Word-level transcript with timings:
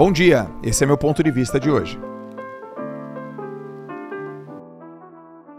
Bom 0.00 0.10
dia, 0.10 0.50
esse 0.62 0.82
é 0.82 0.86
meu 0.86 0.96
ponto 0.96 1.22
de 1.22 1.30
vista 1.30 1.60
de 1.60 1.70
hoje. 1.70 2.00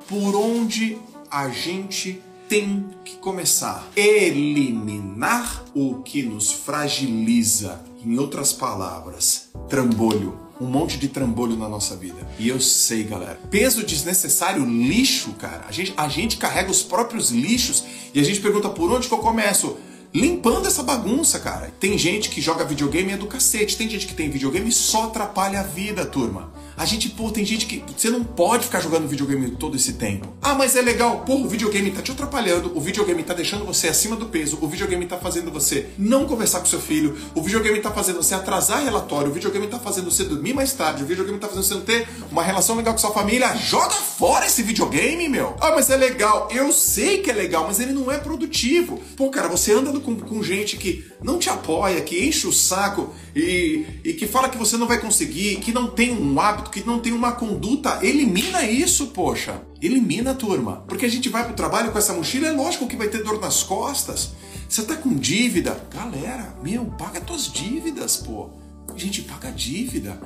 Por 0.09 0.35
onde 0.35 0.97
a 1.29 1.47
gente 1.49 2.19
tem 2.49 2.89
que 3.05 3.17
começar? 3.17 3.87
Eliminar 3.95 5.63
o 5.75 6.01
que 6.01 6.23
nos 6.23 6.51
fragiliza. 6.51 7.85
Em 8.03 8.17
outras 8.17 8.51
palavras, 8.51 9.51
trambolho 9.69 10.35
um 10.61 10.65
monte 10.65 10.97
de 10.99 11.07
trambolho 11.07 11.55
na 11.55 11.67
nossa 11.67 11.95
vida. 11.95 12.27
E 12.37 12.47
eu 12.47 12.59
sei, 12.59 13.03
galera. 13.03 13.39
Peso 13.49 13.83
desnecessário, 13.83 14.63
lixo, 14.63 15.31
cara. 15.33 15.65
A 15.67 15.71
gente, 15.71 15.91
a 15.97 16.07
gente 16.07 16.37
carrega 16.37 16.69
os 16.69 16.83
próprios 16.83 17.31
lixos 17.31 17.83
e 18.13 18.19
a 18.19 18.23
gente 18.23 18.39
pergunta 18.39 18.69
por 18.69 18.91
onde 18.91 19.07
que 19.07 19.13
eu 19.13 19.17
começo? 19.17 19.75
Limpando 20.13 20.67
essa 20.67 20.83
bagunça, 20.83 21.39
cara. 21.39 21.71
Tem 21.79 21.97
gente 21.97 22.29
que 22.29 22.41
joga 22.41 22.65
videogame 22.65 23.11
é 23.11 23.17
do 23.17 23.27
cacete, 23.27 23.77
tem 23.77 23.89
gente 23.89 24.07
que 24.07 24.13
tem 24.13 24.29
videogame 24.29 24.69
e 24.69 24.71
só 24.71 25.05
atrapalha 25.05 25.59
a 25.59 25.63
vida, 25.63 26.05
turma. 26.05 26.51
A 26.77 26.85
gente, 26.85 27.09
pô, 27.09 27.29
tem 27.29 27.45
gente 27.45 27.65
que. 27.65 27.83
Você 27.95 28.09
não 28.09 28.23
pode 28.23 28.65
ficar 28.65 28.79
jogando 28.79 29.07
videogame 29.07 29.51
todo 29.51 29.75
esse 29.75 29.93
tempo. 29.93 30.27
Ah, 30.41 30.55
mas 30.55 30.75
é 30.75 30.81
legal. 30.81 31.19
Pô, 31.19 31.35
o 31.35 31.47
videogame 31.47 31.91
tá 31.91 32.01
te 32.01 32.11
atrapalhando, 32.11 32.75
o 32.75 32.81
videogame 32.81 33.21
tá 33.21 33.33
deixando 33.35 33.65
você 33.65 33.87
acima 33.87 34.15
do 34.15 34.25
peso, 34.25 34.57
o 34.61 34.67
videogame 34.67 35.05
tá 35.05 35.17
fazendo 35.17 35.51
você 35.51 35.89
não 35.97 36.25
conversar 36.25 36.59
com 36.59 36.65
seu 36.65 36.79
filho, 36.79 37.15
o 37.35 37.41
videogame 37.41 37.79
tá 37.81 37.91
fazendo 37.91 38.23
você 38.23 38.33
atrasar 38.33 38.83
relatório, 38.83 39.29
o 39.29 39.33
videogame 39.33 39.67
tá 39.67 39.77
fazendo 39.77 40.09
você 40.09 40.23
dormir 40.23 40.53
mais 40.53 40.73
tarde, 40.73 41.03
o 41.03 41.05
videogame 41.05 41.37
tá 41.37 41.47
fazendo 41.47 41.63
você 41.63 41.73
não 41.75 41.81
ter 41.81 42.07
uma 42.31 42.41
relação 42.41 42.75
legal 42.75 42.93
com 42.93 42.99
sua 42.99 43.11
família. 43.11 43.55
Joga 43.57 43.93
fora 43.93 44.47
esse 44.47 44.63
videogame, 44.63 45.29
meu. 45.29 45.55
Ah, 45.61 45.71
mas 45.75 45.89
é 45.89 45.97
legal. 45.97 46.47
Eu 46.51 46.71
sei 46.71 47.19
que 47.19 47.29
é 47.29 47.33
legal, 47.33 47.65
mas 47.67 47.79
ele 47.79 47.91
não 47.91 48.11
é 48.11 48.17
produtivo. 48.17 48.99
Pô, 49.15 49.29
cara, 49.29 49.47
você 49.47 49.71
anda 49.71 49.91
com, 50.01 50.15
com 50.15 50.43
gente 50.43 50.77
que 50.77 51.05
não 51.23 51.39
te 51.39 51.49
apoia, 51.49 52.01
que 52.01 52.25
enche 52.25 52.47
o 52.47 52.53
saco 52.53 53.13
e, 53.35 53.85
e 54.03 54.13
que 54.13 54.27
fala 54.27 54.49
que 54.49 54.57
você 54.57 54.77
não 54.77 54.87
vai 54.87 54.99
conseguir, 54.99 55.57
que 55.57 55.71
não 55.71 55.87
tem 55.87 56.11
um 56.11 56.39
hábito, 56.39 56.69
que 56.71 56.85
não 56.85 56.99
tem 56.99 57.13
uma 57.13 57.31
conduta, 57.31 57.99
elimina 58.01 58.63
isso, 58.63 59.07
poxa. 59.07 59.61
Elimina, 59.81 60.33
turma. 60.33 60.83
Porque 60.87 61.05
a 61.05 61.09
gente 61.09 61.29
vai 61.29 61.43
pro 61.43 61.53
trabalho 61.53 61.91
com 61.91 61.97
essa 61.97 62.13
mochila, 62.13 62.47
é 62.47 62.51
lógico 62.51 62.87
que 62.87 62.95
vai 62.95 63.07
ter 63.07 63.23
dor 63.23 63.39
nas 63.39 63.63
costas. 63.63 64.33
Você 64.67 64.83
tá 64.83 64.95
com 64.95 65.13
dívida? 65.13 65.77
Galera, 65.93 66.55
meu, 66.63 66.85
paga 66.85 67.19
tuas 67.19 67.51
dívidas, 67.51 68.17
pô. 68.17 68.49
A 68.93 68.97
gente 68.97 69.21
paga 69.23 69.51
dívida. 69.51 70.19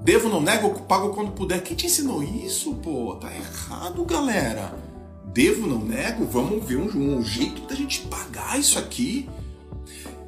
Devo, 0.00 0.28
não 0.28 0.40
nego, 0.40 0.82
pago 0.82 1.10
quando 1.10 1.32
puder. 1.32 1.62
Quem 1.62 1.76
te 1.76 1.86
ensinou 1.86 2.22
isso, 2.22 2.74
pô? 2.74 3.16
Tá 3.16 3.28
errado, 3.34 4.04
galera. 4.04 4.87
Devo, 5.32 5.66
não 5.66 5.84
nego, 5.84 6.24
vamos 6.26 6.64
ver 6.64 6.76
um, 6.76 7.18
um 7.18 7.24
jeito 7.24 7.62
da 7.62 7.74
gente 7.74 8.02
pagar 8.02 8.58
isso 8.58 8.78
aqui. 8.78 9.28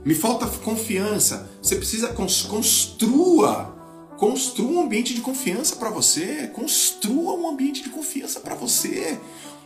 Me 0.04 0.14
falta 0.14 0.46
confiança. 0.46 1.50
Você 1.62 1.76
precisa 1.76 2.08
construa 2.08 3.80
construa 4.20 4.70
um 4.70 4.82
ambiente 4.82 5.14
de 5.14 5.22
confiança 5.22 5.76
para 5.76 5.88
você, 5.88 6.46
construa 6.48 7.32
um 7.32 7.48
ambiente 7.48 7.82
de 7.82 7.88
confiança 7.88 8.38
para 8.38 8.54
você. 8.54 9.18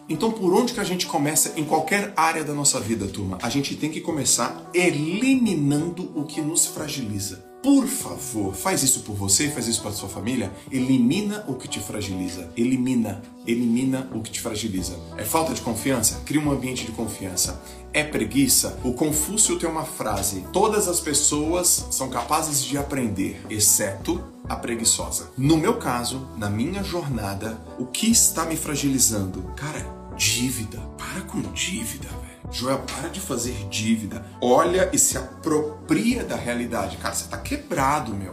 Então, 0.09 0.31
por 0.31 0.55
onde 0.55 0.73
que 0.73 0.79
a 0.79 0.85
gente 0.85 1.07
começa 1.07 1.59
em 1.59 1.65
qualquer 1.65 2.13
área 2.17 2.45
da 2.45 2.55
nossa 2.55 2.79
vida, 2.79 3.09
turma? 3.09 3.37
A 3.43 3.51
gente 3.51 3.75
tem 3.75 3.91
que 3.91 4.01
começar 4.01 4.71
eliminando 4.73 6.13
o 6.15 6.25
que 6.25 6.41
nos 6.41 6.67
fragiliza. 6.67 7.45
Por 7.65 7.87
favor, 7.87 8.55
faz 8.55 8.83
isso 8.83 9.01
por 9.01 9.17
você, 9.17 9.48
faz 9.48 9.67
isso 9.67 9.81
para 9.81 9.93
sua 9.93 10.07
família. 10.07 10.53
Elimina 10.70 11.47
o 11.48 11.55
que 11.55 11.67
te 11.67 11.81
fragiliza. 11.81 12.53
Elimina, 12.55 13.23
elimina 13.47 14.07
o 14.12 14.20
que 14.20 14.31
te 14.31 14.43
fragiliza. 14.43 14.98
É 15.17 15.25
falta 15.25 15.55
de 15.55 15.62
confiança? 15.62 16.20
Cria 16.27 16.42
um 16.42 16.53
ambiente 16.53 16.85
de 16.85 16.92
confiança. 16.92 17.59
É 17.91 18.05
preguiça? 18.05 18.79
O 18.85 18.92
Confúcio 18.92 19.59
tem 19.59 19.67
uma 19.67 19.87
frase: 19.87 20.45
todas 20.53 20.89
as 20.89 21.01
pessoas 21.01 21.87
são 21.91 22.11
capazes 22.11 22.62
de 22.62 22.77
aprender, 22.77 23.41
exceto 23.48 24.23
a 24.47 24.57
preguiçosa. 24.57 25.31
No 25.35 25.57
meu 25.57 25.79
caso, 25.79 26.29
na 26.37 26.51
minha 26.51 26.85
jornada, 26.85 27.59
o 27.79 27.87
que 27.87 28.11
está 28.11 28.45
me 28.45 28.57
fragilizando? 28.57 29.42
Cara, 29.57 29.87
dívida. 30.19 30.81
Para 30.98 31.23
com 31.23 31.41
dívida. 31.41 32.08
Joel, 32.51 32.79
para 32.79 33.09
de 33.09 33.21
fazer 33.21 33.55
dívida. 33.69 34.25
Olha 34.41 34.91
e 34.93 34.99
se 34.99 35.17
apropria 35.19 36.25
da 36.25 36.37
realidade. 36.37 36.97
Cara, 36.99 37.15
você 37.15 37.29
tá 37.29 37.37
quebrado, 37.39 38.15
meu. 38.15 38.33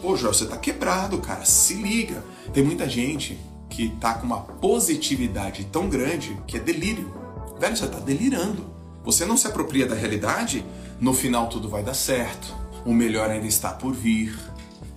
Pô, 0.00 0.16
Joel, 0.16 0.32
você 0.32 0.46
tá 0.46 0.56
quebrado, 0.56 1.18
cara. 1.18 1.44
Se 1.44 1.74
liga. 1.74 2.22
Tem 2.52 2.62
muita 2.62 2.88
gente 2.88 3.38
que 3.68 3.88
tá 4.00 4.14
com 4.14 4.26
uma 4.26 4.40
positividade 4.40 5.64
tão 5.72 5.88
grande 5.88 6.36
que 6.46 6.56
é 6.56 6.60
delírio. 6.60 7.12
Velho, 7.58 7.76
você 7.76 7.86
tá 7.86 7.98
delirando. 7.98 8.66
Você 9.04 9.24
não 9.24 9.36
se 9.36 9.46
apropria 9.46 9.86
da 9.86 9.94
realidade, 9.94 10.64
no 11.00 11.14
final 11.14 11.48
tudo 11.48 11.68
vai 11.68 11.82
dar 11.82 11.94
certo. 11.94 12.54
O 12.84 12.92
melhor 12.92 13.30
ainda 13.30 13.46
está 13.46 13.70
por 13.70 13.94
vir. 13.94 14.38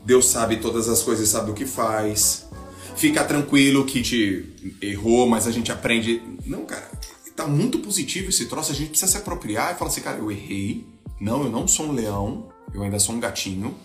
Deus 0.06 0.26
sabe 0.28 0.58
todas 0.58 0.90
as 0.90 1.02
coisas, 1.02 1.30
sabe 1.30 1.52
o 1.52 1.54
que 1.54 1.66
faz. 1.66 2.48
Fica 2.96 3.24
tranquilo 3.24 3.86
que 3.86 4.02
te 4.02 4.78
errou, 4.82 5.28
mas 5.28 5.48
a 5.48 5.52
gente 5.52 5.72
aprende. 5.72 6.22
Não, 6.46 6.66
cara 6.66 7.01
tá 7.42 7.48
muito 7.48 7.80
positivo 7.80 8.30
esse 8.30 8.46
troço, 8.46 8.72
a 8.72 8.76
gente 8.76 8.90
precisa 8.90 9.12
se 9.12 9.18
apropriar 9.18 9.74
e 9.74 9.78
falar 9.78 9.90
assim, 9.90 10.02
cara, 10.02 10.20
eu 10.20 10.32
errei. 10.32 10.86
Não, 11.20 11.44
eu 11.44 11.50
não 11.50 11.68
sou 11.68 11.88
um 11.88 11.92
leão, 11.92 12.50
eu 12.74 12.84
ainda 12.84 13.00
sou 13.00 13.16
um 13.16 13.20
gatinho. 13.20 13.76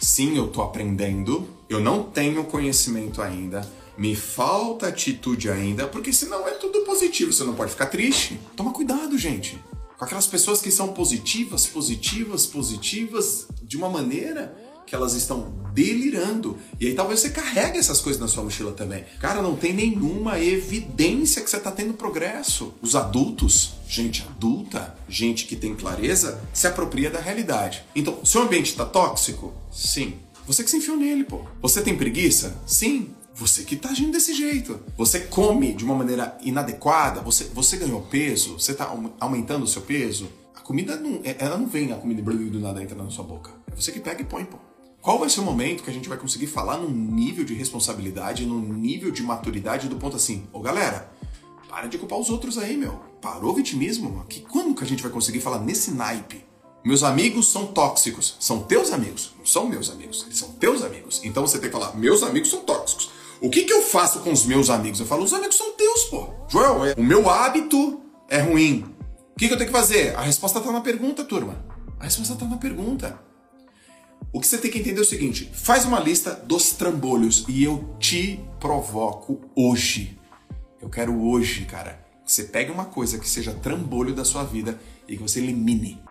Sim, 0.00 0.36
eu 0.36 0.48
tô 0.48 0.62
aprendendo. 0.62 1.46
Eu 1.68 1.80
não 1.80 2.02
tenho 2.02 2.44
conhecimento 2.44 3.20
ainda. 3.20 3.68
Me 3.98 4.14
falta 4.14 4.88
atitude 4.88 5.50
ainda, 5.50 5.86
porque 5.86 6.12
senão 6.12 6.46
é 6.46 6.52
tudo 6.52 6.80
positivo, 6.80 7.32
você 7.32 7.44
não 7.44 7.54
pode 7.54 7.70
ficar 7.70 7.86
triste. 7.86 8.38
Toma 8.54 8.72
cuidado, 8.72 9.16
gente. 9.18 9.58
Com 9.96 10.04
aquelas 10.04 10.26
pessoas 10.26 10.60
que 10.60 10.70
são 10.70 10.88
positivas, 10.88 11.66
positivas, 11.66 12.44
positivas, 12.44 13.46
de 13.62 13.76
uma 13.76 13.88
maneira 13.88 14.54
que 14.86 14.94
elas 14.94 15.14
estão 15.14 15.52
delirando. 15.74 16.56
E 16.80 16.86
aí 16.86 16.94
talvez 16.94 17.20
você 17.20 17.30
carregue 17.30 17.78
essas 17.78 18.00
coisas 18.00 18.20
na 18.20 18.28
sua 18.28 18.44
mochila 18.44 18.72
também. 18.72 19.04
Cara, 19.20 19.42
não 19.42 19.56
tem 19.56 19.74
nenhuma 19.74 20.40
evidência 20.40 21.42
que 21.42 21.50
você 21.50 21.58
está 21.58 21.70
tendo 21.70 21.92
progresso. 21.92 22.72
Os 22.80 22.94
adultos, 22.94 23.72
gente 23.88 24.22
adulta, 24.22 24.96
gente 25.08 25.44
que 25.46 25.56
tem 25.56 25.74
clareza, 25.74 26.40
se 26.54 26.66
apropria 26.66 27.10
da 27.10 27.20
realidade. 27.20 27.84
Então, 27.94 28.24
seu 28.24 28.42
ambiente 28.42 28.70
está 28.70 28.86
tóxico? 28.86 29.52
Sim. 29.70 30.14
Você 30.46 30.62
que 30.62 30.70
se 30.70 30.76
enfiou 30.76 30.96
nele, 30.96 31.24
pô. 31.24 31.44
Você 31.60 31.82
tem 31.82 31.96
preguiça? 31.96 32.56
Sim. 32.66 33.10
Você 33.34 33.64
que 33.64 33.76
tá 33.76 33.90
agindo 33.90 34.12
desse 34.12 34.32
jeito. 34.32 34.80
Você 34.96 35.20
come 35.20 35.74
de 35.74 35.84
uma 35.84 35.94
maneira 35.94 36.38
inadequada, 36.42 37.20
você, 37.20 37.44
você 37.44 37.76
ganhou 37.76 38.00
peso, 38.00 38.54
você 38.58 38.72
tá 38.72 38.90
aumentando 39.20 39.64
o 39.64 39.68
seu 39.68 39.82
peso. 39.82 40.26
A 40.54 40.60
comida 40.60 40.96
não, 40.96 41.20
é, 41.22 41.36
ela 41.38 41.58
não 41.58 41.66
vem 41.66 41.92
a 41.92 41.96
comida 41.96 42.22
do 42.22 42.60
nada 42.60 42.82
entra 42.82 42.96
na 42.96 43.10
sua 43.10 43.24
boca. 43.24 43.50
É 43.70 43.76
você 43.76 43.92
que 43.92 44.00
pega 44.00 44.22
e 44.22 44.24
põe, 44.24 44.44
pô. 44.46 44.56
Qual 45.06 45.20
vai 45.20 45.30
ser 45.30 45.38
o 45.38 45.44
momento 45.44 45.84
que 45.84 45.90
a 45.90 45.92
gente 45.92 46.08
vai 46.08 46.18
conseguir 46.18 46.48
falar 46.48 46.78
num 46.78 46.90
nível 46.90 47.44
de 47.44 47.54
responsabilidade, 47.54 48.44
num 48.44 48.58
nível 48.58 49.12
de 49.12 49.22
maturidade 49.22 49.88
do 49.88 49.94
ponto 49.94 50.16
assim, 50.16 50.48
ô 50.52 50.58
oh, 50.58 50.60
galera, 50.60 51.12
para 51.68 51.86
de 51.86 51.96
culpar 51.96 52.18
os 52.18 52.28
outros 52.28 52.58
aí, 52.58 52.76
meu. 52.76 53.00
Parou 53.22 53.52
o 53.52 53.54
vitimismo? 53.54 54.26
Que 54.28 54.40
quando 54.40 54.74
que 54.74 54.82
a 54.82 54.86
gente 54.86 55.04
vai 55.04 55.12
conseguir 55.12 55.38
falar 55.38 55.60
nesse 55.60 55.92
naipe? 55.92 56.44
Meus 56.84 57.04
amigos 57.04 57.52
são 57.52 57.66
tóxicos. 57.66 58.36
São 58.40 58.64
teus 58.64 58.92
amigos. 58.92 59.30
Não 59.38 59.46
são 59.46 59.68
meus 59.68 59.90
amigos. 59.90 60.24
Eles 60.26 60.40
são 60.40 60.48
teus 60.54 60.82
amigos. 60.82 61.20
Então 61.22 61.46
você 61.46 61.60
tem 61.60 61.70
que 61.70 61.78
falar, 61.78 61.96
meus 61.96 62.24
amigos 62.24 62.50
são 62.50 62.62
tóxicos. 62.62 63.10
O 63.40 63.48
que, 63.48 63.62
que 63.62 63.72
eu 63.72 63.82
faço 63.82 64.18
com 64.18 64.32
os 64.32 64.44
meus 64.44 64.68
amigos? 64.70 64.98
Eu 64.98 65.06
falo, 65.06 65.22
os 65.22 65.32
amigos 65.32 65.54
são 65.54 65.70
teus, 65.74 66.02
pô. 66.06 66.30
Joel, 66.48 66.84
é, 66.84 66.94
o 66.98 67.04
meu 67.04 67.30
hábito 67.30 68.00
é 68.28 68.40
ruim. 68.40 68.84
O 69.34 69.38
que, 69.38 69.46
que 69.46 69.54
eu 69.54 69.56
tenho 69.56 69.70
que 69.70 69.78
fazer? 69.78 70.16
A 70.16 70.22
resposta 70.22 70.60
tá 70.60 70.72
na 70.72 70.80
pergunta, 70.80 71.22
turma. 71.22 71.64
A 72.00 72.06
resposta 72.06 72.34
tá 72.34 72.44
na 72.44 72.56
pergunta. 72.56 73.24
O 74.32 74.40
que 74.40 74.46
você 74.46 74.58
tem 74.58 74.70
que 74.70 74.78
entender 74.78 74.98
é 74.98 75.02
o 75.02 75.06
seguinte: 75.06 75.50
faz 75.52 75.84
uma 75.84 76.00
lista 76.00 76.32
dos 76.32 76.72
trambolhos 76.72 77.44
e 77.48 77.64
eu 77.64 77.96
te 77.98 78.40
provoco 78.60 79.40
hoje. 79.54 80.18
Eu 80.80 80.88
quero 80.90 81.20
hoje, 81.22 81.64
cara, 81.64 82.04
que 82.24 82.32
você 82.32 82.44
pegue 82.44 82.70
uma 82.70 82.84
coisa 82.84 83.18
que 83.18 83.28
seja 83.28 83.52
trambolho 83.52 84.14
da 84.14 84.24
sua 84.24 84.44
vida 84.44 84.78
e 85.08 85.16
que 85.16 85.22
você 85.22 85.40
elimine. 85.40 86.05